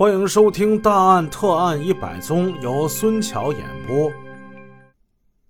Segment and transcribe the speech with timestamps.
[0.00, 4.10] 欢迎收听《大案特案一百宗》，由孙桥演播。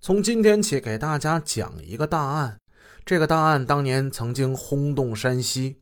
[0.00, 2.58] 从今天起，给大家讲一个大案。
[3.06, 5.76] 这个大案当年曾经轰动山西。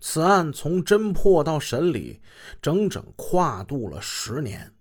[0.00, 2.20] 此案从侦破到审理，
[2.60, 4.74] 整整跨度了十年。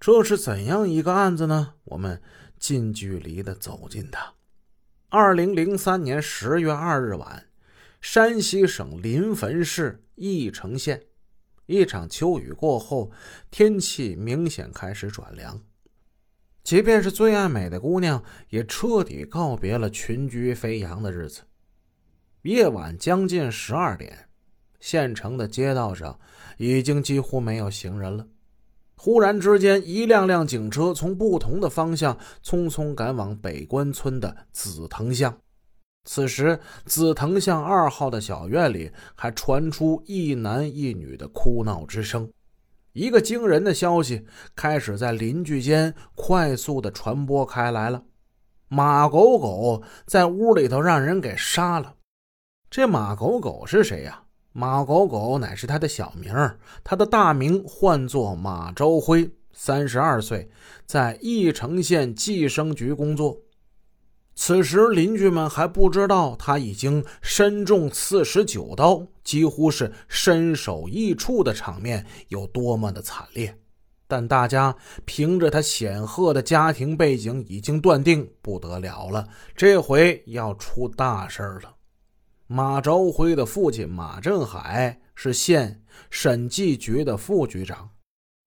[0.00, 1.74] 这是怎样一个案子呢？
[1.84, 2.22] 我们
[2.58, 4.32] 近距离的走进它。
[5.10, 7.44] 二零零三年十月二日晚，
[8.00, 11.02] 山西省临汾市翼城县。
[11.66, 13.10] 一场秋雨过后，
[13.50, 15.60] 天气明显开始转凉。
[16.62, 21.42] 即便是最爱美的姑娘，也彻底告别了群居飞扬的日子。
[22.42, 24.28] 夜晚将近十二点，
[24.80, 26.18] 县城的街道上
[26.56, 28.26] 已经几乎没有行人了。
[28.96, 35.36] 忽然之间，一辆辆警车从不同的方向匆匆赶往北关村的紫藤巷。
[36.06, 42.30] 此时，紫藤巷二号的小院里还传出一男一女的哭闹之声。
[42.92, 44.24] 一个惊人的消息
[44.54, 48.04] 开始在邻居间快速的传播开来了：
[48.68, 51.96] 马狗狗在屋里头让人给杀了。
[52.70, 54.22] 这马狗狗是谁呀？
[54.52, 56.32] 马狗狗乃是他的小名，
[56.82, 60.48] 他的大名唤作马朝辉，三十二岁，
[60.86, 63.36] 在翼城县计生局工作。
[64.38, 73.58] 此时，邻居们还不知道他已经身中四十九刀，几乎是身首异处的场面有多么的惨烈。
[74.06, 74.76] 但大家
[75.06, 79.26] 凭着他显赫的家庭背景，已经断定不得了了，
[79.56, 81.74] 这回要出大事了。
[82.46, 87.88] 马朝辉的父亲马振海是县审计局的副局长，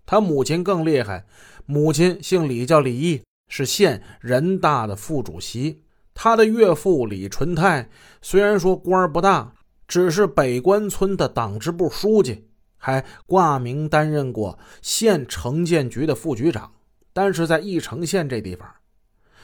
[0.06, 1.26] 他母亲更厉害，
[1.66, 3.22] 母亲姓李，叫李毅。
[3.50, 5.82] 是县人大的副主席，
[6.14, 7.90] 他的岳父李纯泰
[8.22, 9.54] 虽然说官不大，
[9.88, 12.46] 只是北关村的党支部书记，
[12.78, 16.72] 还挂名担任过县城建局的副局长。
[17.12, 18.70] 但是在翼城县这地方，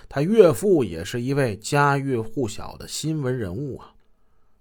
[0.08, 3.92] 他岳父也是一位家喻户晓的新闻人物啊。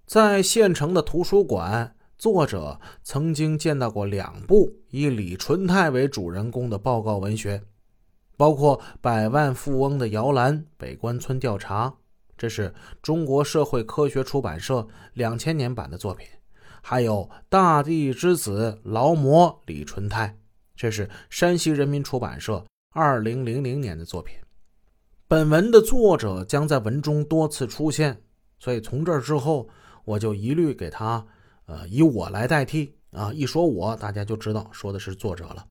[0.06, 7.62] 在县城的图书馆，作者曾经见到过两部以李纯泰为主人公的报告文学。
[8.37, 11.95] 包括百万富翁的摇篮、北关村调查，
[12.37, 16.27] 这是中国社会科学出版社两千年版的作品；
[16.83, 20.37] 还有大地之子劳模李纯泰，
[20.75, 24.37] 这是山西人民出版社二零零零年的作品。
[25.27, 28.21] 本文的作者将在文中多次出现，
[28.59, 29.69] 所以从这之后，
[30.05, 31.25] 我就一律给他，
[31.67, 33.33] 呃，以我来代替啊。
[33.33, 35.65] 一说我，大家就知道说的是作者了。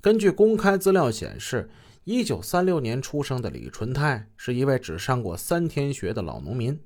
[0.00, 1.68] 根据公开资料显示，
[2.04, 6.80] 一九三六年出生的李纯泰是一位只上过三天学的老农民。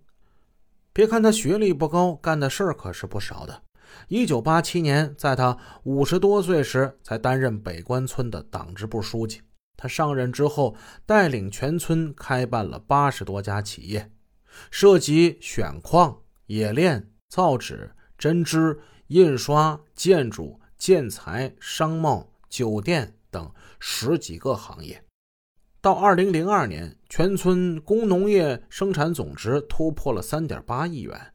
[0.95, 3.63] 别看他学历不高，干的事儿可是不少的。
[4.09, 9.43] 一九八七年，在他五十多岁时，才担任北关村的党支部书记。
[9.77, 10.75] 他上任之后，
[11.05, 14.11] 带领全村开办了八十多家企业，
[14.71, 18.79] 涉及选矿、冶炼、造纸、针织、
[19.09, 22.32] 印刷、建筑、建材、商贸。
[22.53, 25.03] 酒店等十几个行业，
[25.81, 31.33] 到二零零二年，全村工农业生产总值突破了三点八亿元，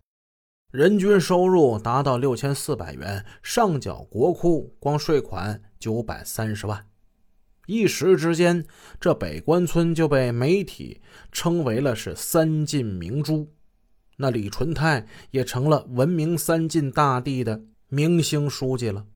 [0.72, 6.88] 人均收入达到六千四百元，上缴国库光税款九百三十万。
[7.66, 8.64] 一时之间，
[9.02, 11.02] 这北关村就被媒体
[11.32, 13.52] 称为了是三晋明珠，
[14.18, 19.08] 那李纯泰也成了闻名三晋大地的明星书记了。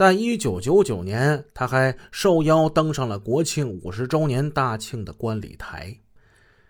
[0.00, 5.94] 在一九九九年，他还受邀登上了国庆五十周年大庆的观礼台。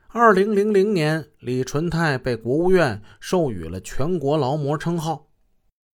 [0.09, 5.29] 二零零零年，李纯泰被国务院授予了全国劳模称号。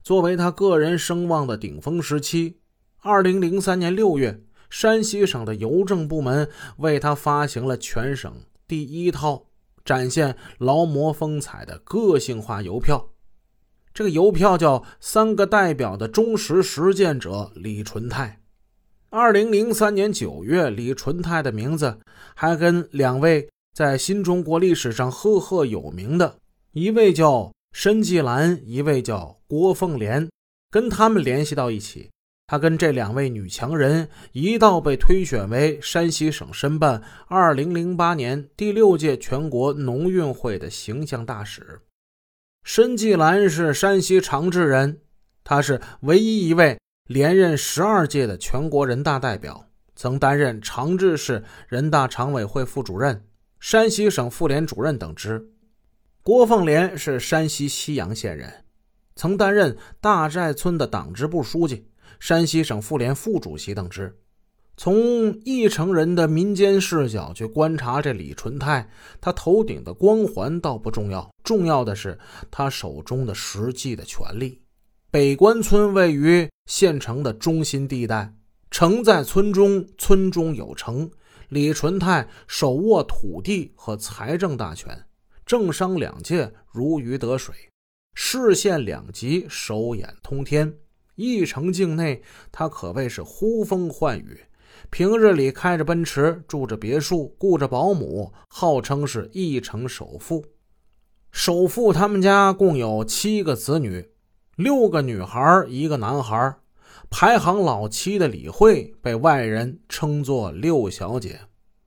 [0.03, 2.61] 作为他个人声望的顶峰时期，
[3.01, 6.49] 二零零三年六月，山西省的邮政部门
[6.79, 8.33] 为他发行了全省
[8.67, 9.49] 第一套
[9.85, 13.11] 展现劳模风采的个性化邮票。
[13.97, 18.43] 这个邮票叫“三个代表的忠实实践者李纯泰”。
[19.09, 21.99] 二零零三年九月，李纯泰的名字
[22.35, 26.37] 还跟两位在新中国历史上赫赫有名的，
[26.73, 30.29] 一位叫申纪兰，一位叫郭凤莲，
[30.71, 32.11] 跟他们联系到一起。
[32.49, 41.81] 他跟这两位女强人一道被推选为山西省申办二零零八年第六届全国农运会的形象大使。
[42.67, 45.01] 申纪兰是山西长治人，
[45.45, 46.77] 他是唯一一位
[47.07, 53.25] 连任十二届的全国人大代表，曾担任长治市人大常委会副主任、
[53.61, 55.49] 山西省妇联主任等职。
[56.25, 58.65] 郭凤莲是山西西阳县人，
[59.15, 61.87] 曾担任大寨村的党支部书记，
[62.19, 64.19] 山西省妇联副主席等职。
[64.79, 68.91] 从义城人的民间视角去观察这李纯泰，
[69.23, 72.19] 他头顶的光环倒不重要，重要的是
[72.51, 74.61] 他手中的实际的权力。
[75.11, 78.35] 北关村位于县城的中心地带，
[78.71, 81.11] 城在村中，村中有城。
[81.49, 85.07] 李纯泰手握土地和财政大权，
[85.47, 87.55] 政商两界如鱼得水，
[88.15, 90.75] 市县两级手眼通天。
[91.15, 92.21] 义城境内，
[92.53, 94.41] 他可谓是呼风唤雨。
[94.91, 100.45] 平日里开着奔驰，住着别墅，雇着保姆，号称是一城首富。
[101.31, 104.11] 首富他们家共有七个子女，
[104.57, 106.57] 六个女孩，一个男孩。
[107.09, 111.41] 排行老七的李慧被外人称作六小姐。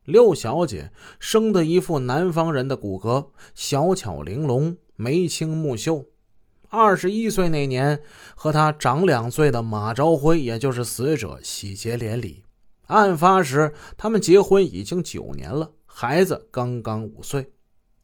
[0.06, 6.06] 六小姐生的一副南方人的骨骼，小巧玲珑，眉清目秀。
[6.70, 8.00] 二十一岁那年，
[8.36, 12.44] 和她长两岁的马朝辉，也就是死者，喜结连理。
[12.90, 17.52] 案发时，他们结婚已经九年了，孩子刚刚五岁。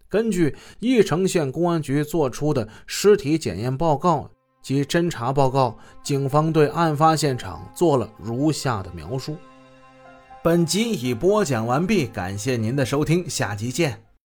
[0.08, 4.30] 根据翼城县公安局做出的尸体检验报告
[4.62, 9.36] 及侦查报告，警方对案发现场做了如下的描述。
[10.44, 14.06] 本集已播讲完毕，感谢您的收听，下集见。